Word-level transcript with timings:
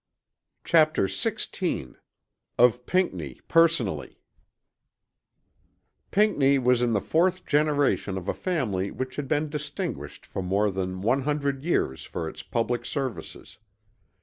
CHAPTER 0.63 1.03
XVI 1.03 1.93
OF 2.57 2.85
PINCKNEY 2.87 3.41
PERSONALLY 3.47 4.17
Pinckney 6.09 6.57
was 6.57 6.81
in 6.81 6.93
the 6.93 6.99
fourth 6.99 7.45
generation 7.45 8.17
of 8.17 8.27
a 8.27 8.33
family 8.33 8.89
which 8.89 9.17
had 9.17 9.27
been 9.27 9.47
distinguished 9.47 10.25
for 10.25 10.41
more 10.41 10.71
than 10.71 11.01
one 11.03 11.21
hundred 11.21 11.63
years 11.63 12.03
for 12.03 12.27
its 12.27 12.41
public 12.41 12.83
services. 12.83 13.59